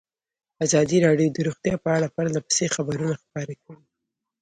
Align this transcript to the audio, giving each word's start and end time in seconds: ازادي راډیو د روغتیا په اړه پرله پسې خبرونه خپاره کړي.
ازادي 0.65 0.97
راډیو 1.05 1.29
د 1.33 1.37
روغتیا 1.47 1.75
په 1.83 1.89
اړه 1.95 2.13
پرله 2.15 2.39
پسې 2.47 2.65
خبرونه 2.75 3.15
خپاره 3.23 3.53
کړي. 3.63 3.83